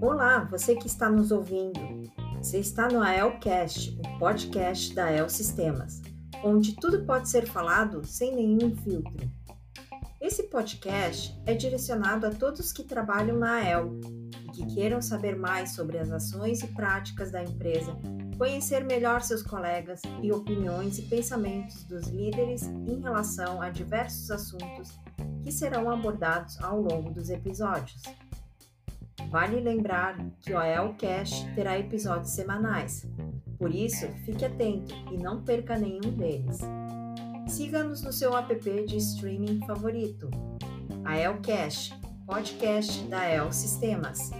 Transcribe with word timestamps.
Olá, 0.00 0.44
você 0.50 0.76
que 0.76 0.86
está 0.86 1.10
nos 1.10 1.32
ouvindo. 1.32 1.80
Você 2.38 2.58
está 2.58 2.88
no 2.88 3.00
AELcast, 3.00 3.98
o 3.98 4.18
podcast 4.18 4.94
da 4.94 5.06
AEL 5.06 5.28
Sistemas, 5.28 6.02
onde 6.44 6.76
tudo 6.76 7.04
pode 7.04 7.28
ser 7.28 7.46
falado 7.46 8.06
sem 8.06 8.36
nenhum 8.36 8.76
filtro. 8.76 9.28
Esse 10.20 10.44
podcast 10.44 11.36
é 11.46 11.54
direcionado 11.54 12.26
a 12.26 12.30
todos 12.30 12.72
que 12.72 12.84
trabalham 12.84 13.36
na 13.36 13.56
AEL 13.56 13.98
e 14.44 14.50
que 14.52 14.74
queiram 14.74 15.02
saber 15.02 15.36
mais 15.36 15.74
sobre 15.74 15.98
as 15.98 16.12
ações 16.12 16.62
e 16.62 16.68
práticas 16.68 17.30
da 17.30 17.42
empresa, 17.42 17.96
conhecer 18.38 18.84
melhor 18.84 19.20
seus 19.20 19.42
colegas 19.42 20.00
e 20.22 20.30
opiniões 20.30 20.98
e 20.98 21.02
pensamentos 21.02 21.82
dos 21.84 22.06
líderes 22.06 22.62
em 22.62 23.00
relação 23.00 23.60
a 23.60 23.68
diversos 23.68 24.30
assuntos 24.30 25.03
que 25.44 25.52
serão 25.52 25.90
abordados 25.90 26.58
ao 26.60 26.80
longo 26.80 27.10
dos 27.10 27.28
episódios. 27.28 28.02
Vale 29.30 29.60
lembrar 29.60 30.16
que 30.40 30.52
o 30.52 30.58
AELcast 30.58 31.54
terá 31.54 31.78
episódios 31.78 32.30
semanais, 32.30 33.06
por 33.58 33.72
isso 33.72 34.08
fique 34.24 34.44
atento 34.44 34.94
e 35.12 35.16
não 35.16 35.42
perca 35.42 35.76
nenhum 35.76 36.10
deles. 36.16 36.58
Siga-nos 37.46 38.02
no 38.02 38.12
seu 38.12 38.36
app 38.36 38.54
de 38.86 38.96
streaming 38.96 39.60
favorito. 39.66 40.30
AELcast, 41.04 41.94
podcast 42.26 43.02
da 43.08 43.20
AEL 43.20 43.52
Sistemas. 43.52 44.30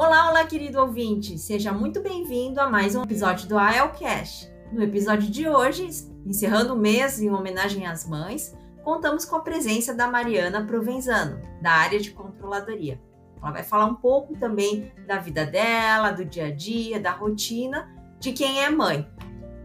Olá, 0.00 0.30
olá, 0.30 0.46
querido 0.46 0.80
ouvinte! 0.80 1.36
Seja 1.36 1.74
muito 1.74 2.00
bem-vindo 2.00 2.58
a 2.58 2.70
mais 2.70 2.96
um 2.96 3.02
episódio 3.02 3.46
do 3.46 3.58
AELcast. 3.58 4.50
No 4.72 4.82
episódio 4.82 5.30
de 5.30 5.46
hoje, 5.46 5.90
encerrando 6.24 6.72
o 6.72 6.76
mês 6.76 7.20
em 7.20 7.28
homenagem 7.30 7.86
às 7.86 8.08
mães, 8.08 8.56
contamos 8.82 9.26
com 9.26 9.36
a 9.36 9.40
presença 9.40 9.92
da 9.92 10.08
Mariana 10.08 10.64
Provenzano, 10.64 11.38
da 11.60 11.72
área 11.72 12.00
de 12.00 12.12
controladoria. 12.12 12.98
Ela 13.42 13.50
vai 13.50 13.62
falar 13.62 13.84
um 13.84 13.94
pouco 13.94 14.34
também 14.38 14.90
da 15.06 15.18
vida 15.18 15.44
dela, 15.44 16.12
do 16.12 16.24
dia 16.24 16.46
a 16.46 16.50
dia, 16.50 16.98
da 16.98 17.10
rotina 17.10 17.86
de 18.18 18.32
quem 18.32 18.64
é 18.64 18.70
mãe. 18.70 19.06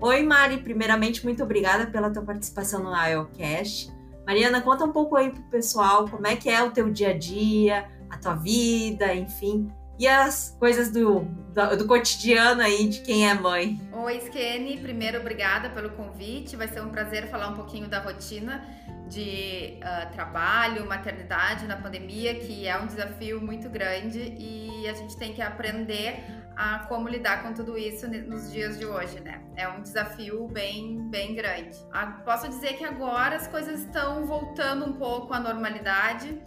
Oi, 0.02 0.22
Mari, 0.22 0.58
primeiramente, 0.58 1.24
muito 1.24 1.42
obrigada 1.44 1.88
pela 1.88 2.12
tua 2.12 2.24
participação 2.24 2.84
no 2.84 2.94
IELCast. 2.94 3.90
Mariana, 4.28 4.60
conta 4.60 4.84
um 4.84 4.92
pouco 4.92 5.16
aí 5.16 5.32
pro 5.32 5.44
pessoal 5.44 6.10
como 6.10 6.28
é 6.28 6.36
que 6.36 6.50
é 6.50 6.62
o 6.62 6.72
teu 6.72 6.92
dia 6.92 7.12
a 7.12 7.18
dia, 7.18 7.90
a 8.10 8.18
tua 8.18 8.36
vida, 8.36 9.16
enfim, 9.16 9.72
e 9.98 10.08
as 10.08 10.56
coisas 10.60 10.92
do, 10.92 11.22
do, 11.22 11.78
do, 11.78 11.88
cotidiano 11.88 12.62
aí 12.62 12.88
de 12.88 13.02
quem 13.02 13.30
é 13.30 13.34
mãe. 13.34 13.80
Oi, 13.94 14.18
Skene. 14.18 14.78
Primeiro, 14.78 15.20
obrigada 15.20 15.70
pelo 15.70 15.92
convite. 15.92 16.56
Vai 16.56 16.68
ser 16.68 16.82
um 16.82 16.90
prazer 16.90 17.30
falar 17.30 17.50
um 17.50 17.56
pouquinho 17.56 17.88
da 17.88 18.00
rotina 18.00 18.64
de 19.08 19.80
uh, 19.80 20.12
trabalho, 20.14 20.86
maternidade 20.86 21.66
na 21.68 21.78
pandemia, 21.78 22.36
que 22.36 22.68
é 22.68 22.78
um 22.78 22.88
desafio 22.88 23.40
muito 23.40 23.70
grande 23.70 24.36
e 24.38 24.88
a 24.88 24.94
gente 24.94 25.16
tem 25.18 25.34
que 25.34 25.42
aprender 25.42 26.24
a 26.56 26.80
como 26.88 27.08
lidar 27.10 27.44
com 27.44 27.54
tudo 27.54 27.78
isso 27.78 28.08
nos 28.08 28.52
dias 28.52 28.80
de 28.80 28.86
hoje, 28.86 29.20
né? 29.20 29.42
É 29.56 29.68
um 29.68 29.82
desafio 29.82 30.48
bem, 30.48 31.02
bem 31.10 31.36
grande. 31.36 31.78
Posso 32.24 32.48
dizer 32.48 32.78
que 32.78 32.86
agora 32.86 33.36
as 33.36 33.48
coisas 33.48 33.82
estão 33.82 34.26
voltando 34.26 34.86
um 34.86 34.94
pouco 34.94 35.34
à 35.34 35.40
normalidade. 35.40 36.42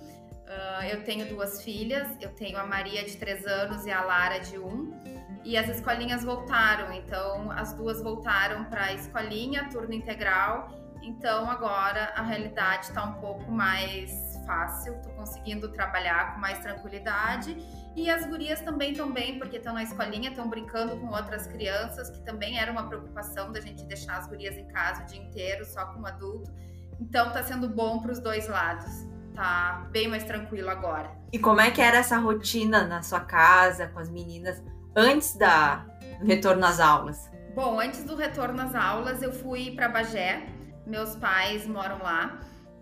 Uh, 0.49 0.83
eu 0.91 1.05
tenho 1.05 1.29
duas 1.29 1.63
filhas, 1.63 2.09
eu 2.23 2.31
tenho 2.31 2.57
a 2.57 2.65
Maria 2.65 3.05
de 3.05 3.19
3 3.19 3.47
anos 3.47 3.85
e 3.85 3.91
a 3.91 4.01
Lara 4.01 4.39
de 4.39 4.59
1. 4.59 4.67
Um, 4.67 4.99
e 5.45 5.59
as 5.59 5.69
escolinhas 5.69 6.25
voltaram, 6.25 6.91
então 6.93 7.51
as 7.51 7.75
duas 7.75 8.03
voltaram 8.03 8.65
para 8.65 8.85
a 8.85 8.95
escolinha, 8.95 9.69
turno 9.71 9.93
integral. 9.93 10.71
Então 11.03 11.51
agora 11.51 12.13
a 12.17 12.23
realidade 12.23 12.87
está 12.87 13.05
um 13.05 13.15
pouco 13.21 13.51
mais 13.51 14.41
fácil, 14.47 14.95
estou 14.95 15.13
conseguindo 15.13 15.69
trabalhar 15.69 16.35
com 16.35 16.41
mais 16.41 16.59
tranquilidade. 16.61 17.55
E 17.95 18.09
as 18.11 18.25
gurias 18.27 18.63
também 18.63 18.93
estão 18.93 19.13
bem, 19.13 19.39
porque 19.39 19.59
estão 19.59 19.75
na 19.75 19.83
escolinha, 19.83 20.31
estão 20.31 20.49
brincando 20.49 20.97
com 20.97 21.09
outras 21.09 21.47
crianças, 21.47 22.09
que 22.09 22.21
também 22.21 22.59
era 22.59 22.73
uma 22.73 22.89
preocupação 22.89 23.53
da 23.53 23.61
gente 23.61 23.85
deixar 23.85 24.17
as 24.17 24.27
gurias 24.27 24.57
em 24.57 24.67
casa 24.69 25.03
o 25.03 25.07
dia 25.07 25.21
inteiro, 25.21 25.63
só 25.67 25.85
com 25.93 26.01
o 26.01 26.07
adulto. 26.07 26.51
Então 26.99 27.29
está 27.29 27.43
sendo 27.43 27.69
bom 27.69 28.01
para 28.01 28.13
os 28.13 28.19
dois 28.19 28.49
lados 28.49 29.18
tá 29.39 29.87
bem 29.93 30.09
mais 30.09 30.25
tranquilo 30.25 30.69
agora. 30.69 31.13
E 31.33 31.39
como 31.39 31.61
é 31.61 31.71
que 31.71 31.81
era 31.81 31.99
essa 31.99 32.19
rotina 32.19 32.85
na 32.89 33.03
sua 33.03 33.21
casa 33.21 33.87
com 33.87 34.01
as 34.01 34.11
meninas 34.11 34.61
antes 34.97 35.37
da, 35.37 35.87
do 36.19 36.27
retorno 36.27 36.67
às 36.67 36.81
aulas? 36.81 37.31
Bom, 37.55 37.79
antes 37.79 38.03
do 38.03 38.17
retorno 38.17 38.61
às 38.61 38.75
aulas, 38.75 39.23
eu 39.23 39.33
fui 39.33 39.71
para 39.71 39.89
Bagé. 39.89 40.49
Meus 40.85 41.15
pais 41.15 41.69
moram 41.69 42.03
lá. 42.03 42.41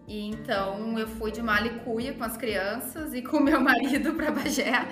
E 0.09 0.31
então 0.31 0.99
eu 0.99 1.06
fui 1.06 1.31
de 1.31 1.43
Malicuia 1.43 2.15
com 2.15 2.25
as 2.25 2.39
crianças 2.39 3.12
e 3.12 3.21
com 3.21 3.38
meu 3.38 3.61
marido 3.61 4.15
para 4.15 4.31
Bagé. 4.31 4.88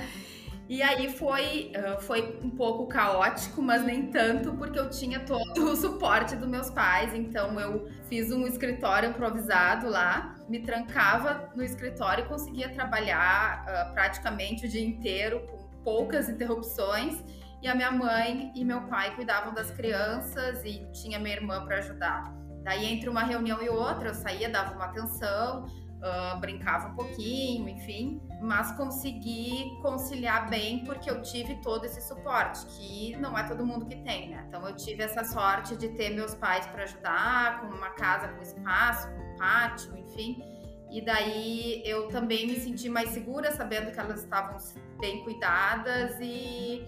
E 0.68 0.82
aí 0.82 1.10
foi, 1.12 1.72
foi 2.00 2.38
um 2.42 2.50
pouco 2.50 2.86
caótico, 2.88 3.62
mas 3.62 3.82
nem 3.84 4.10
tanto, 4.10 4.52
porque 4.52 4.78
eu 4.78 4.90
tinha 4.90 5.20
todo 5.20 5.72
o 5.72 5.76
suporte 5.76 6.36
dos 6.36 6.48
meus 6.48 6.68
pais. 6.68 7.14
Então 7.14 7.58
eu 7.58 7.88
fiz 8.08 8.30
um 8.30 8.46
escritório 8.46 9.10
improvisado 9.10 9.88
lá, 9.88 10.33
me 10.48 10.60
trancava 10.60 11.50
no 11.54 11.62
escritório 11.62 12.24
e 12.24 12.28
conseguia 12.28 12.68
trabalhar 12.68 13.64
uh, 13.64 13.92
praticamente 13.94 14.66
o 14.66 14.68
dia 14.68 14.84
inteiro, 14.84 15.40
com 15.46 15.58
poucas 15.82 16.28
interrupções. 16.28 17.22
E 17.62 17.68
a 17.68 17.74
minha 17.74 17.90
mãe 17.90 18.52
e 18.54 18.64
meu 18.64 18.82
pai 18.82 19.14
cuidavam 19.14 19.54
das 19.54 19.70
crianças 19.70 20.62
e 20.64 20.86
tinha 20.92 21.18
minha 21.18 21.34
irmã 21.34 21.64
para 21.64 21.78
ajudar. 21.78 22.34
Daí, 22.62 22.84
entre 22.86 23.08
uma 23.08 23.22
reunião 23.22 23.62
e 23.62 23.68
outra, 23.68 24.08
eu 24.08 24.14
saía, 24.14 24.48
dava 24.48 24.74
uma 24.74 24.86
atenção, 24.86 25.66
uh, 26.04 26.38
brincava 26.38 26.88
um 26.88 26.94
pouquinho, 26.94 27.68
enfim, 27.68 28.20
mas 28.40 28.72
consegui 28.72 29.76
conciliar 29.80 30.48
bem 30.50 30.84
porque 30.84 31.10
eu 31.10 31.22
tive 31.22 31.56
todo 31.56 31.84
esse 31.86 32.00
suporte, 32.02 32.66
que 32.66 33.16
não 33.16 33.36
é 33.36 33.42
todo 33.44 33.64
mundo 33.64 33.86
que 33.86 33.96
tem, 33.96 34.28
né? 34.28 34.44
Então 34.48 34.66
eu 34.68 34.76
tive 34.76 35.02
essa 35.02 35.24
sorte 35.24 35.76
de 35.76 35.88
ter 35.88 36.10
meus 36.10 36.34
pais 36.34 36.66
para 36.66 36.84
ajudar, 36.84 37.60
com 37.60 37.68
uma 37.68 37.90
casa 37.90 38.28
com 38.28 38.42
espaço, 38.42 39.08
com 39.08 39.36
pátio, 39.38 39.96
enfim. 39.96 40.42
E 40.90 41.00
daí 41.00 41.82
eu 41.84 42.08
também 42.08 42.46
me 42.46 42.56
senti 42.56 42.88
mais 42.88 43.10
segura, 43.10 43.50
sabendo 43.50 43.90
que 43.90 43.98
elas 43.98 44.22
estavam 44.22 44.56
bem 45.00 45.24
cuidadas 45.24 46.16
e, 46.20 46.86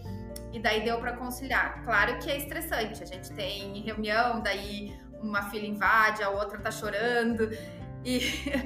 e 0.53 0.60
daí 0.60 0.84
deu 0.84 1.00
para 1.00 1.16
conciliar. 1.16 1.82
Claro 1.84 2.19
que 2.19 2.31
é 2.31 2.37
estressante, 2.37 3.03
a 3.03 3.06
gente 3.06 3.32
tem 3.32 3.81
reunião, 3.81 4.41
daí 4.41 4.97
uma 5.21 5.43
filha 5.50 5.66
invade, 5.66 6.22
a 6.22 6.31
outra 6.31 6.59
tá 6.59 6.71
chorando. 6.71 7.50
E, 8.06 8.21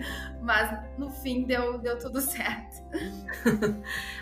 mas 0.42 0.78
no 0.98 1.10
fim 1.10 1.44
deu, 1.44 1.78
deu 1.78 1.98
tudo 1.98 2.20
certo. 2.22 2.76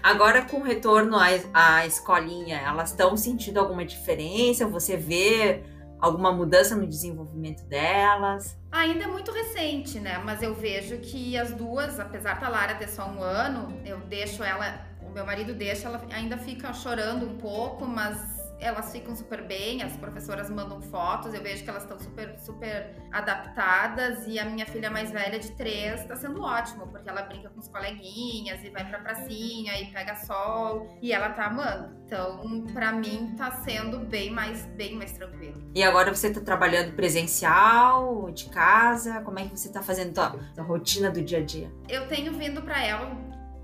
Agora, 0.00 0.42
com 0.42 0.58
o 0.58 0.62
retorno 0.62 1.16
à, 1.16 1.26
à 1.52 1.86
escolinha, 1.86 2.56
elas 2.58 2.90
estão 2.90 3.16
sentindo 3.16 3.58
alguma 3.58 3.84
diferença? 3.84 4.66
Você 4.68 4.96
vê 4.96 5.64
alguma 5.98 6.30
mudança 6.30 6.76
no 6.76 6.86
desenvolvimento 6.86 7.64
delas? 7.64 8.56
Ainda 8.70 9.04
é 9.04 9.06
muito 9.08 9.32
recente, 9.32 9.98
né? 9.98 10.18
Mas 10.18 10.40
eu 10.40 10.54
vejo 10.54 10.98
que 10.98 11.36
as 11.36 11.50
duas, 11.50 11.98
apesar 11.98 12.38
da 12.38 12.48
Lara 12.48 12.76
ter 12.76 12.88
só 12.88 13.08
um 13.08 13.20
ano, 13.20 13.76
eu 13.84 13.98
deixo 14.02 14.44
ela, 14.44 14.86
o 15.02 15.10
meu 15.10 15.26
marido 15.26 15.52
deixa, 15.52 15.88
ela 15.88 16.00
ainda 16.12 16.38
fica 16.38 16.72
chorando 16.72 17.26
um 17.26 17.36
pouco, 17.36 17.84
mas 17.84 18.37
elas 18.60 18.90
ficam 18.90 19.14
super 19.14 19.42
bem, 19.42 19.82
as 19.82 19.96
professoras 19.96 20.50
mandam 20.50 20.80
fotos, 20.80 21.32
eu 21.32 21.42
vejo 21.42 21.62
que 21.62 21.70
elas 21.70 21.82
estão 21.82 21.98
super, 21.98 22.38
super 22.38 22.94
adaptadas. 23.12 24.26
E 24.26 24.38
a 24.38 24.44
minha 24.44 24.66
filha 24.66 24.90
mais 24.90 25.10
velha, 25.10 25.38
de 25.38 25.50
três, 25.52 26.00
está 26.00 26.16
sendo 26.16 26.42
ótimo, 26.42 26.86
porque 26.88 27.08
ela 27.08 27.22
brinca 27.22 27.48
com 27.50 27.60
os 27.60 27.68
coleguinhas 27.68 28.62
e 28.64 28.70
vai 28.70 28.84
pra 28.88 28.98
pracinha 28.98 29.80
e 29.80 29.92
pega 29.92 30.16
sol, 30.16 30.98
e 31.00 31.12
ela 31.12 31.30
tá 31.30 31.46
amando. 31.46 31.96
Então, 32.04 32.64
para 32.72 32.92
mim, 32.92 33.34
tá 33.36 33.50
sendo 33.62 34.00
bem 34.00 34.30
mais, 34.30 34.64
bem 34.66 34.96
mais 34.96 35.12
tranquilo. 35.12 35.70
E 35.74 35.82
agora 35.82 36.12
você 36.14 36.32
tá 36.32 36.40
trabalhando 36.40 36.94
presencial, 36.94 38.30
de 38.30 38.48
casa? 38.48 39.20
Como 39.20 39.38
é 39.38 39.44
que 39.44 39.56
você 39.56 39.70
tá 39.70 39.82
fazendo 39.82 40.18
a, 40.18 40.34
a 40.56 40.62
rotina 40.62 41.10
do 41.10 41.22
dia 41.22 41.38
a 41.38 41.42
dia? 41.44 41.70
Eu 41.88 42.08
tenho 42.08 42.32
vindo 42.32 42.62
para 42.62 42.84
ela 42.84 43.16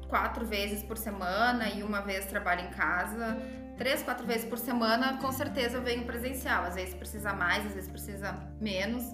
quatro 0.09 0.45
vezes 0.45 0.83
por 0.83 0.97
semana 0.97 1.69
e 1.71 1.83
uma 1.83 2.01
vez 2.01 2.27
trabalho 2.27 2.67
em 2.67 2.71
casa 2.71 3.37
três, 3.77 4.03
quatro 4.03 4.27
vezes 4.27 4.45
por 4.45 4.59
semana, 4.59 5.19
com 5.19 5.33
certeza 5.33 5.79
eu 5.79 5.83
venho 5.83 6.05
presencial. 6.05 6.65
Às 6.65 6.75
vezes 6.75 6.95
precisa 6.95 7.33
mais, 7.33 7.67
às 7.67 7.75
vezes 7.75 7.91
precisa 7.91 8.39
menos, 8.61 9.05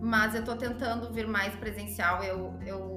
mas 0.00 0.34
eu 0.34 0.44
tô 0.44 0.56
tentando 0.56 1.12
vir 1.12 1.26
mais 1.26 1.54
presencial. 1.56 2.22
Eu, 2.22 2.58
eu 2.64 2.96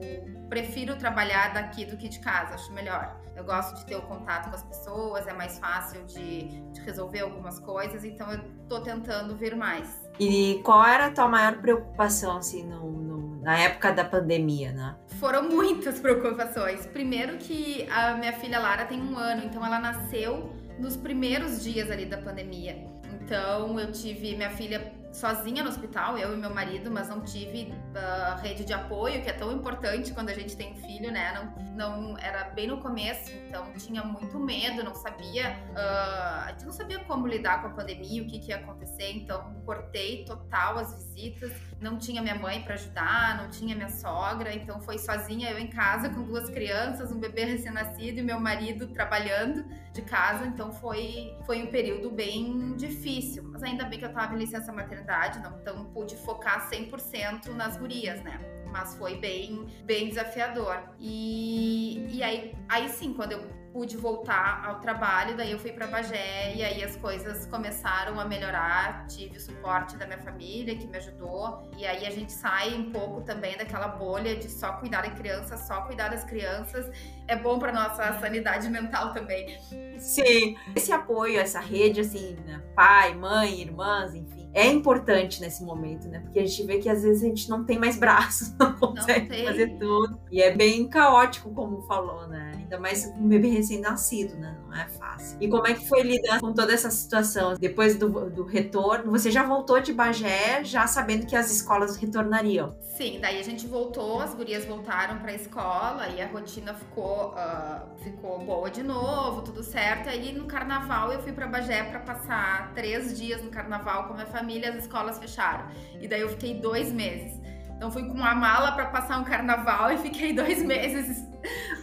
prefiro 0.49 0.95
trabalhar 0.95 1.53
daqui 1.53 1.85
do 1.85 1.97
que 1.97 2.07
de 2.07 2.19
casa, 2.19 2.55
acho 2.55 2.71
melhor. 2.73 3.19
Eu 3.35 3.43
gosto 3.43 3.75
de 3.77 3.85
ter 3.85 3.95
o 3.95 4.03
contato 4.03 4.49
com 4.49 4.55
as 4.55 4.63
pessoas, 4.63 5.25
é 5.25 5.33
mais 5.33 5.57
fácil 5.57 6.05
de, 6.05 6.61
de 6.71 6.81
resolver 6.81 7.21
algumas 7.21 7.57
coisas, 7.59 8.05
então 8.05 8.31
eu 8.31 8.39
tô 8.69 8.81
tentando 8.81 9.35
vir 9.35 9.55
mais. 9.55 9.99
E 10.19 10.61
qual 10.63 10.85
era 10.85 11.07
a 11.07 11.11
tua 11.11 11.27
maior 11.27 11.57
preocupação, 11.57 12.37
assim, 12.37 12.63
no, 12.63 12.91
no, 12.91 13.41
na 13.41 13.57
época 13.57 13.91
da 13.91 14.05
pandemia, 14.05 14.71
né? 14.71 14.95
Foram 15.19 15.49
muitas 15.49 15.99
preocupações. 15.99 16.85
Primeiro 16.85 17.37
que 17.37 17.89
a 17.89 18.13
minha 18.13 18.33
filha 18.33 18.59
Lara 18.59 18.85
tem 18.85 19.01
um 19.01 19.17
ano, 19.17 19.43
então 19.43 19.65
ela 19.65 19.79
nasceu 19.79 20.53
nos 20.79 20.95
primeiros 20.95 21.63
dias 21.63 21.89
ali 21.89 22.05
da 22.05 22.17
pandemia. 22.17 22.77
Então 23.21 23.79
eu 23.79 23.91
tive 23.91 24.35
minha 24.35 24.51
filha 24.51 24.93
sozinha 25.13 25.61
no 25.63 25.69
hospital, 25.69 26.17
eu 26.17 26.33
e 26.33 26.37
meu 26.37 26.49
marido, 26.49 26.89
mas 26.89 27.07
não 27.07 27.21
tive 27.21 27.71
uh, 27.71 28.41
rede 28.41 28.65
de 28.65 28.73
apoio, 28.73 29.21
que 29.21 29.29
é 29.29 29.33
tão 29.33 29.51
importante 29.51 30.11
quando 30.11 30.29
a 30.29 30.33
gente 30.33 30.57
tem 30.57 30.75
filho, 30.75 31.11
né? 31.11 31.53
Não, 31.75 31.75
não 31.75 32.17
era 32.17 32.45
bem 32.45 32.67
no 32.67 32.79
começo, 32.79 33.31
então 33.47 33.71
tinha 33.73 34.03
muito 34.03 34.39
medo, 34.39 34.83
não 34.83 34.95
sabia, 34.95 35.51
uh, 35.69 36.45
a 36.45 36.47
gente 36.49 36.65
não 36.65 36.73
sabia 36.73 36.99
como 37.03 37.27
lidar 37.27 37.61
com 37.61 37.67
a 37.67 37.69
pandemia, 37.69 38.23
o 38.23 38.27
que, 38.27 38.39
que 38.39 38.49
ia 38.49 38.57
acontecer, 38.57 39.11
então 39.11 39.53
cortei 39.65 40.25
total 40.25 40.79
as 40.79 40.95
visitas, 40.95 41.51
não 41.79 41.99
tinha 41.99 42.19
minha 42.21 42.35
mãe 42.35 42.63
para 42.63 42.73
ajudar, 42.73 43.37
não 43.37 43.51
tinha 43.51 43.75
minha 43.75 43.89
sogra, 43.89 44.51
então 44.53 44.81
foi 44.81 44.97
sozinha 44.97 45.51
eu 45.51 45.59
em 45.59 45.67
casa 45.67 46.09
com 46.09 46.23
duas 46.23 46.49
crianças, 46.49 47.11
um 47.11 47.19
bebê 47.19 47.45
recém-nascido 47.45 48.17
e 48.17 48.23
meu 48.23 48.39
marido 48.39 48.87
trabalhando 48.87 49.63
de 49.93 50.01
casa, 50.01 50.45
então 50.45 50.71
foi 50.71 51.37
foi 51.45 51.61
um 51.61 51.67
período 51.67 52.09
bem 52.09 52.75
difícil, 52.75 53.43
mas 53.43 53.61
ainda 53.61 53.85
bem 53.85 53.99
que 53.99 54.05
eu 54.05 54.09
estava 54.09 54.33
em 54.33 54.39
licença 54.39 54.73
maternidade 54.73 55.39
não, 55.39 55.59
então 55.59 55.85
pude 55.85 56.15
focar 56.17 56.67
100% 56.69 57.49
nas 57.53 57.77
gurias, 57.77 58.21
né? 58.23 58.39
Mas 58.71 58.95
foi 58.95 59.15
bem, 59.17 59.67
bem 59.85 60.09
desafiador. 60.09 60.81
E, 60.99 62.07
e 62.11 62.23
aí, 62.23 62.55
aí 62.67 62.89
sim, 62.89 63.13
quando 63.13 63.33
eu 63.33 63.47
pude 63.73 63.97
voltar 63.97 64.63
ao 64.63 64.79
trabalho, 64.79 65.35
daí 65.35 65.51
eu 65.51 65.57
fui 65.57 65.71
para 65.71 65.87
Bagé 65.87 66.53
e 66.55 66.63
aí 66.63 66.83
as 66.83 66.95
coisas 66.95 67.47
começaram 67.47 68.19
a 68.19 68.25
melhorar, 68.25 69.07
tive 69.07 69.37
o 69.37 69.41
suporte 69.41 69.97
da 69.97 70.05
minha 70.05 70.19
família 70.19 70.77
que 70.77 70.85
me 70.85 70.95
ajudou 70.97 71.67
e 71.75 71.85
aí 71.85 72.05
a 72.05 72.11
gente 72.11 72.31
sai 72.31 72.75
um 72.75 72.91
pouco 72.91 73.21
também 73.21 73.57
daquela 73.57 73.87
bolha 73.87 74.35
de 74.35 74.47
só 74.47 74.73
cuidar 74.73 75.01
da 75.01 75.09
criança, 75.09 75.57
só 75.57 75.81
cuidar 75.81 76.09
das 76.09 76.23
crianças, 76.23 76.87
é 77.27 77.35
bom 77.35 77.57
para 77.57 77.71
nossa 77.71 78.19
sanidade 78.19 78.69
mental 78.69 79.11
também. 79.11 79.59
Sim, 79.97 80.55
esse 80.75 80.91
apoio, 80.91 81.39
essa 81.39 81.59
rede 81.59 82.01
assim, 82.01 82.35
né? 82.45 82.61
pai, 82.75 83.15
mãe, 83.15 83.59
irmãs, 83.59 84.13
enfim, 84.13 84.42
é 84.53 84.67
importante 84.67 85.41
nesse 85.41 85.63
momento, 85.63 86.07
né? 86.07 86.19
Porque 86.19 86.39
a 86.39 86.45
gente 86.45 86.63
vê 86.63 86.77
que 86.77 86.87
às 86.87 87.01
vezes 87.01 87.23
a 87.23 87.27
gente 87.27 87.49
não 87.49 87.63
tem 87.63 87.79
mais 87.79 87.97
braços, 87.97 88.53
não 88.59 88.73
consegue 88.73 89.35
não 89.35 89.45
fazer 89.47 89.67
tudo. 89.79 90.19
E 90.31 90.41
é 90.41 90.55
bem 90.55 90.87
caótico, 90.87 91.51
como 91.51 91.81
falou, 91.81 92.27
né? 92.27 92.51
Ainda 92.55 92.79
mais 92.79 93.07
com 93.07 93.19
um 93.19 93.27
bebê 93.27 93.49
recém-nascido, 93.49 94.35
né? 94.35 94.55
Não 94.65 94.73
é 94.75 94.87
fácil. 94.87 95.37
E 95.41 95.47
como 95.47 95.67
é 95.67 95.73
que 95.73 95.87
foi 95.87 96.03
lidar 96.03 96.39
com 96.39 96.53
toda 96.53 96.71
essa 96.71 96.91
situação? 96.91 97.55
Depois 97.59 97.97
do, 97.97 98.29
do 98.29 98.43
retorno, 98.43 99.11
você 99.11 99.31
já 99.31 99.43
voltou 99.43 99.79
de 99.81 99.91
Bagé, 99.91 100.63
já 100.63 100.85
sabendo 100.85 101.25
que 101.25 101.35
as 101.35 101.51
escolas 101.51 101.97
retornariam? 101.97 102.75
Sim, 102.81 103.17
daí 103.19 103.39
a 103.39 103.43
gente 103.43 103.65
voltou, 103.65 104.21
as 104.21 104.35
gurias 104.35 104.65
voltaram 104.65 105.17
para 105.17 105.31
a 105.31 105.35
escola 105.35 106.07
e 106.09 106.21
a 106.21 106.27
rotina 106.27 106.75
ficou, 106.75 107.33
uh, 107.33 108.03
ficou 108.03 108.37
boa 108.45 108.69
de 108.69 108.83
novo, 108.83 109.41
tudo 109.41 109.63
certo. 109.63 110.09
Aí 110.09 110.31
no 110.31 110.45
carnaval 110.45 111.11
eu 111.11 111.19
fui 111.21 111.31
para 111.31 111.47
Bagé 111.47 111.83
para 111.83 111.99
passar 111.99 112.71
três 112.75 113.17
dias 113.17 113.41
no 113.43 113.49
carnaval 113.49 114.05
com 114.05 114.13
a 114.13 114.17
minha 114.17 114.27
família 114.27 114.42
família, 114.43 114.69
as 114.71 114.83
escolas 114.83 115.17
fecharam. 115.17 115.67
E 116.01 116.07
daí 116.07 116.21
eu 116.21 116.29
fiquei 116.29 116.59
dois 116.59 116.91
meses. 116.91 117.41
Então 117.75 117.89
fui 117.89 118.03
com 118.03 118.13
uma 118.13 118.35
mala 118.35 118.73
para 118.73 118.87
passar 118.87 119.19
um 119.19 119.23
carnaval 119.23 119.91
e 119.91 119.97
fiquei 119.97 120.31
dois 120.35 120.61
meses, 120.63 121.25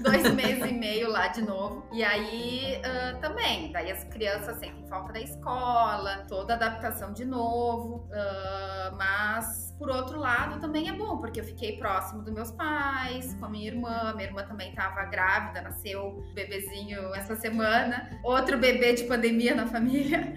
dois 0.03 0.23
meses 0.33 0.65
e 0.71 0.73
meio 0.73 1.11
lá 1.11 1.29
de 1.29 1.43
novo. 1.43 1.87
E 1.93 2.05
aí 2.05 2.81
uh, 2.81 3.19
também, 3.21 3.73
daí 3.73 3.91
as 3.91 4.05
crianças 4.05 4.59
sentem 4.59 4.87
falta 4.89 5.13
da 5.13 5.21
escola, 5.21 6.25
toda 6.29 6.55
adaptação 6.55 7.13
de 7.13 7.25
novo. 7.25 8.09
Uh, 8.09 8.97
mas 8.97 9.75
por 9.79 9.91
outro 9.91 10.19
lado 10.19 10.61
também 10.61 10.89
é 10.89 10.93
bom, 10.93 11.19
porque 11.19 11.41
eu 11.41 11.45
fiquei 11.45 11.79
próximo 11.79 12.23
dos 12.23 12.33
meus 12.33 12.51
pais, 12.51 13.35
com 13.35 13.47
a 13.47 13.49
minha 13.49 13.67
irmã. 13.67 14.13
Minha 14.15 14.29
irmã 14.29 14.43
também 14.45 14.71
estava 14.71 15.05
grávida, 15.05 15.63
nasceu 15.63 16.23
bebezinho 16.35 17.15
essa 17.15 17.35
semana. 17.37 18.11
Outro 18.23 18.59
bebê 18.59 18.93
de 18.93 19.05
pandemia 19.05 19.55
na 19.55 19.67
família. 19.67 20.35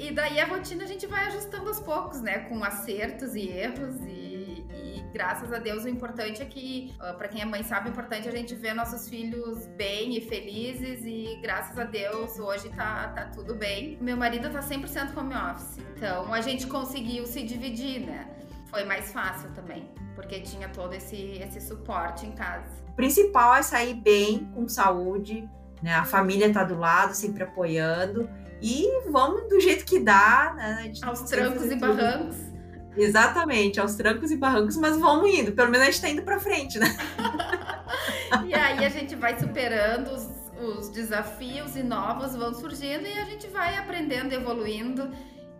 E 0.00 0.10
daí 0.10 0.40
a 0.40 0.46
rotina 0.46 0.84
a 0.84 0.86
gente 0.86 1.06
vai 1.06 1.26
ajustando 1.26 1.68
aos 1.68 1.78
poucos, 1.78 2.22
né? 2.22 2.38
Com 2.48 2.64
acertos 2.64 3.34
e 3.34 3.46
erros 3.48 3.96
e, 4.06 4.64
graças 5.12 5.52
a 5.52 5.58
Deus 5.58 5.84
o 5.84 5.88
importante 5.90 6.40
é 6.40 6.46
que, 6.46 6.94
uh, 6.96 7.14
para 7.18 7.28
quem 7.28 7.42
é 7.42 7.44
mãe 7.44 7.62
sabe, 7.62 7.90
o 7.90 7.92
importante 7.92 8.26
é 8.26 8.30
a 8.30 8.34
gente 8.34 8.54
ver 8.54 8.72
nossos 8.72 9.10
filhos 9.10 9.66
bem 9.76 10.16
e 10.16 10.20
felizes 10.22 11.04
e 11.04 11.38
graças 11.42 11.78
a 11.78 11.84
Deus 11.84 12.38
hoje 12.38 12.70
tá, 12.70 13.08
tá 13.08 13.24
tudo 13.26 13.54
bem. 13.54 13.98
Meu 14.00 14.16
marido 14.16 14.48
tá 14.50 14.60
100% 14.60 15.14
home 15.14 15.34
office, 15.34 15.76
então 15.94 16.32
a 16.32 16.40
gente 16.40 16.66
conseguiu 16.66 17.26
se 17.26 17.42
dividir, 17.42 18.00
né? 18.00 18.26
Foi 18.68 18.84
mais 18.84 19.12
fácil 19.12 19.50
também, 19.50 19.86
porque 20.14 20.40
tinha 20.40 20.70
todo 20.70 20.94
esse, 20.94 21.42
esse 21.42 21.60
suporte 21.60 22.24
em 22.24 22.32
casa. 22.32 22.64
O 22.88 22.92
principal 22.92 23.54
é 23.54 23.62
sair 23.62 23.94
bem, 23.94 24.50
com 24.54 24.66
saúde, 24.66 25.46
né? 25.82 25.94
A 25.94 26.06
família 26.06 26.50
tá 26.50 26.64
do 26.64 26.78
lado, 26.78 27.14
sempre 27.14 27.42
apoiando 27.42 28.30
e 28.62 29.08
vamos 29.10 29.48
do 29.48 29.60
jeito 29.60 29.84
que 29.84 30.00
dá, 30.00 30.54
né? 30.56 30.92
Aos 31.02 31.22
trancos 31.22 31.66
e 31.66 31.70
tudo. 31.70 31.80
barrancos. 31.80 32.36
Exatamente, 32.96 33.80
aos 33.80 33.94
trancos 33.94 34.30
e 34.30 34.36
barrancos, 34.36 34.76
mas 34.76 34.96
vamos 34.98 35.30
indo. 35.30 35.52
Pelo 35.52 35.70
menos 35.70 35.86
a 35.86 35.90
gente 35.90 36.00
tá 36.00 36.08
indo 36.08 36.22
pra 36.22 36.40
frente, 36.40 36.78
né? 36.78 36.86
e 38.46 38.54
aí 38.54 38.84
a 38.84 38.88
gente 38.88 39.14
vai 39.14 39.38
superando 39.38 40.08
os, 40.08 40.28
os 40.60 40.88
desafios 40.90 41.76
e 41.76 41.82
novos 41.82 42.34
vão 42.34 42.52
surgindo 42.52 43.06
e 43.06 43.18
a 43.18 43.24
gente 43.24 43.46
vai 43.46 43.76
aprendendo, 43.76 44.32
evoluindo 44.32 45.10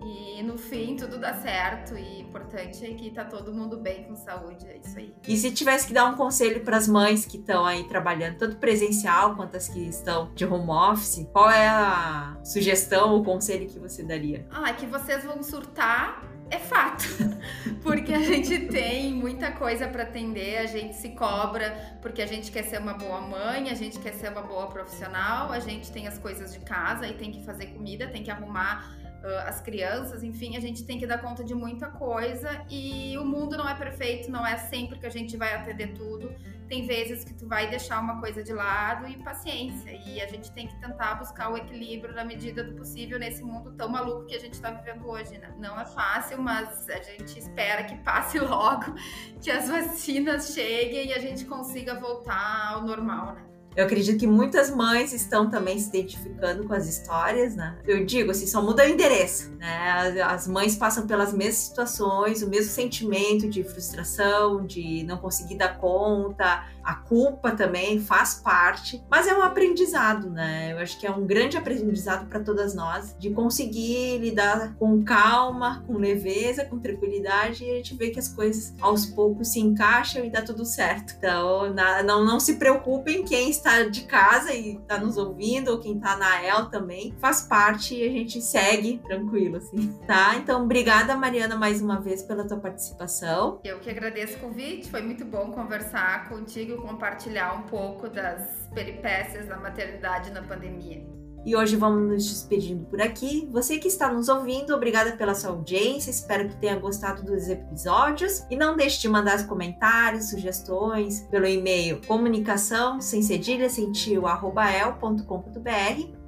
e 0.03 0.43
no 0.43 0.57
fim 0.57 0.97
tudo 0.97 1.19
dá 1.19 1.35
certo 1.35 1.97
e 1.97 2.23
o 2.23 2.29
importante 2.31 2.85
é 2.85 2.95
que 2.95 3.11
tá 3.11 3.25
todo 3.25 3.53
mundo 3.53 3.77
bem 3.77 4.05
com 4.05 4.15
saúde, 4.15 4.67
é 4.67 4.79
isso 4.79 4.99
aí. 4.99 5.15
E 5.27 5.37
se 5.37 5.51
tivesse 5.51 5.87
que 5.87 5.93
dar 5.93 6.07
um 6.07 6.17
conselho 6.17 6.63
para 6.65 6.77
as 6.77 6.89
mães 6.89 7.27
que 7.27 7.37
estão 7.37 7.67
aí 7.67 7.85
trabalhando 7.85 8.39
tanto 8.39 8.57
presencial 8.57 9.35
quanto 9.37 9.57
as 9.57 9.69
que 9.69 9.81
estão 9.81 10.33
de 10.35 10.45
home 10.45 10.71
office, 10.71 11.27
qual 11.33 11.51
é 11.51 11.69
a 11.69 12.37
sugestão 12.45 13.13
ou 13.13 13.25
conselho 13.25 13.69
que 13.69 13.79
você 13.79 14.03
daria? 14.03 14.47
Ah, 14.51 14.73
que 14.73 14.87
vocês 14.87 15.25
vão 15.25 15.43
surtar 15.43 16.23
é 16.51 16.59
fato, 16.59 17.05
porque 17.81 18.13
a 18.13 18.19
gente 18.19 18.67
tem 18.67 19.13
muita 19.13 19.53
coisa 19.53 19.87
para 19.87 20.03
atender, 20.03 20.59
a 20.59 20.67
gente 20.67 20.97
se 20.97 21.11
cobra 21.11 21.97
porque 22.03 22.21
a 22.21 22.27
gente 22.27 22.51
quer 22.51 22.65
ser 22.65 22.81
uma 22.81 22.95
boa 22.95 23.21
mãe, 23.21 23.71
a 23.71 23.75
gente 23.75 24.01
quer 24.01 24.13
ser 24.15 24.33
uma 24.33 24.43
boa 24.43 24.67
profissional, 24.67 25.53
a 25.53 25.61
gente 25.61 25.93
tem 25.93 26.09
as 26.09 26.19
coisas 26.19 26.53
de 26.53 26.59
casa 26.61 27.07
e 27.07 27.15
tem 27.15 27.31
que 27.31 27.45
fazer 27.45 27.67
comida, 27.67 28.09
tem 28.09 28.25
que 28.25 28.33
arrumar 28.33 28.99
as 29.47 29.61
crianças, 29.61 30.23
enfim, 30.23 30.57
a 30.57 30.61
gente 30.61 30.85
tem 30.85 30.99
que 30.99 31.07
dar 31.07 31.19
conta 31.19 31.45
de 31.45 31.55
muita 31.55 31.89
coisa 31.89 32.65
e 32.71 33.17
o 33.19 33.25
mundo 33.25 33.57
não 33.57 33.69
é 33.69 33.75
perfeito, 33.75 34.31
não 34.31 34.47
é 34.47 34.57
sempre 34.57 34.99
que 34.99 35.07
a 35.07 35.11
gente 35.11 35.37
vai 35.37 35.55
atender 35.55 35.93
tudo. 35.95 36.35
Tem 36.69 36.87
vezes 36.87 37.25
que 37.25 37.35
tu 37.35 37.49
vai 37.49 37.69
deixar 37.69 38.01
uma 38.01 38.21
coisa 38.21 38.45
de 38.45 38.53
lado 38.53 39.09
e 39.09 39.17
paciência. 39.23 39.91
E 40.07 40.21
a 40.21 40.27
gente 40.29 40.53
tem 40.53 40.69
que 40.69 40.81
tentar 40.81 41.17
buscar 41.17 41.51
o 41.51 41.57
equilíbrio 41.57 42.15
na 42.15 42.25
medida 42.25 42.63
do 42.63 42.75
possível 42.75 43.19
nesse 43.19 43.43
mundo 43.43 43.73
tão 43.73 43.89
maluco 43.89 44.27
que 44.27 44.37
a 44.37 44.39
gente 44.39 44.55
está 44.55 44.71
vivendo 44.71 45.07
hoje, 45.09 45.37
né? 45.37 45.53
Não 45.59 45.79
é 45.79 45.85
fácil, 45.85 46.41
mas 46.41 46.89
a 46.89 47.03
gente 47.03 47.39
espera 47.39 47.83
que 47.85 47.97
passe 47.97 48.39
logo, 48.41 48.95
que 49.43 49.51
as 49.51 49.69
vacinas 49.69 50.55
cheguem 50.55 51.09
e 51.09 51.13
a 51.13 51.19
gente 51.19 51.45
consiga 51.45 51.99
voltar 51.99 52.75
ao 52.75 52.85
normal, 52.85 53.35
né? 53.35 53.50
Eu 53.77 53.85
acredito 53.85 54.19
que 54.19 54.27
muitas 54.27 54.71
mães 54.71 55.13
estão 55.13 55.49
também 55.49 55.79
se 55.79 55.89
identificando 55.89 56.67
com 56.67 56.75
as 56.75 56.89
histórias, 56.89 57.55
né? 57.55 57.79
Eu 57.87 58.05
digo 58.05 58.31
assim, 58.31 58.47
só 58.47 58.61
muda 58.61 58.85
o 58.85 58.89
endereço, 58.89 59.53
né? 59.53 60.21
As 60.23 60.49
mães 60.49 60.75
passam 60.75 61.07
pelas 61.07 61.33
mesmas 61.33 61.57
situações, 61.57 62.43
o 62.43 62.49
mesmo 62.49 62.71
sentimento 62.71 63.49
de 63.49 63.63
frustração, 63.63 64.67
de 64.67 65.05
não 65.05 65.19
conseguir 65.19 65.57
dar 65.57 65.79
conta, 65.79 66.65
a 66.83 66.95
culpa 66.95 67.53
também 67.53 68.01
faz 68.01 68.35
parte, 68.35 69.03
mas 69.09 69.27
é 69.27 69.37
um 69.37 69.43
aprendizado, 69.43 70.31
né? 70.31 70.73
Eu 70.73 70.79
acho 70.79 70.99
que 70.99 71.07
é 71.07 71.11
um 71.11 71.27
grande 71.27 71.57
aprendizado 71.57 72.27
para 72.27 72.41
todas 72.41 72.75
nós 72.75 73.15
de 73.19 73.31
conseguir 73.31 74.19
lidar 74.19 74.75
com 74.79 75.03
calma, 75.05 75.85
com 75.87 75.97
leveza, 75.97 76.65
com 76.65 76.79
tranquilidade 76.79 77.65
e 77.65 77.71
a 77.71 77.75
gente 77.75 77.95
vê 77.95 78.11
que 78.11 78.19
as 78.19 78.29
coisas 78.29 78.75
aos 78.81 79.07
poucos 79.07 79.49
se 79.49 79.61
encaixam 79.61 80.25
e 80.25 80.31
dá 80.31 80.43
tudo 80.43 80.65
certo. 80.65 81.15
Então, 81.17 81.73
não, 82.05 82.25
não 82.25 82.41
se 82.41 82.55
preocupem 82.55 83.25
quem 83.25 83.51
está 83.51 83.60
de 83.91 84.03
casa 84.03 84.53
e 84.53 84.77
está 84.77 84.99
nos 84.99 85.17
ouvindo 85.17 85.73
ou 85.73 85.81
quem 85.81 85.97
está 85.97 86.17
na 86.17 86.43
El 86.45 86.71
também, 86.71 87.15
faz 87.21 87.43
parte 87.43 87.95
e 87.95 88.05
a 88.05 88.09
gente 88.09 88.41
segue 88.41 88.99
tranquilo 88.99 89.57
assim, 89.57 89.93
tá? 90.07 90.37
Então, 90.37 90.65
obrigada 90.65 91.17
Mariana 91.17 91.57
mais 91.57 91.83
uma 91.83 92.01
vez 92.01 92.23
pela 92.23 92.47
tua 92.47 92.59
participação. 92.59 93.61
Eu 93.65 93.81
que 93.81 93.91
agradeço 93.91 94.37
o 94.37 94.41
convite, 94.41 94.91
foi 94.91 95.03
muito 95.03 95.25
bom 95.25 95.53
conversar 95.53 96.29
contigo 96.29 96.61
consigo 96.61 96.77
compartilhar 96.83 97.55
um 97.55 97.63
pouco 97.63 98.09
das 98.09 98.69
peripécias 98.75 99.47
da 99.47 99.57
maternidade 99.57 100.31
na 100.31 100.43
pandemia. 100.43 101.20
E 101.45 101.57
hoje 101.57 101.75
vamos 101.75 102.09
nos 102.09 102.29
despedindo 102.29 102.85
por 102.85 103.01
aqui. 103.01 103.49
Você 103.51 103.79
que 103.79 103.89
está 103.89 104.13
nos 104.13 104.29
ouvindo, 104.29 104.75
obrigada 104.75 105.13
pela 105.13 105.35
sua 105.35 105.51
audiência. 105.51 106.11
Espero 106.11 106.49
que 106.49 106.57
tenha 106.57 106.77
gostado 106.77 107.23
dos 107.23 107.49
episódios. 107.49 108.45
E 108.51 108.57
não 108.57 108.77
deixe 108.77 109.01
de 109.01 109.09
mandar 109.09 109.47
comentários, 109.47 110.31
sugestões 110.31 111.21
pelo 111.31 111.47
e-mail 111.47 112.01
comunicação 112.07 113.01
sem 113.01 113.23
cedilha 113.23 113.71
sem 113.71 113.91
tio, 113.91 114.27
arroba. 114.27 114.71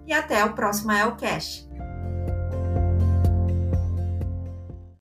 E 0.06 0.12
até 0.12 0.44
o 0.44 0.54
próximo 0.54 0.92
Elcast. 0.92 1.68